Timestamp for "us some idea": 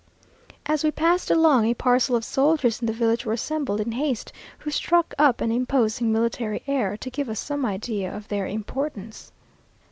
7.29-8.11